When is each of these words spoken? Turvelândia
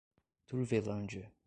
Turvelândia 0.47 1.31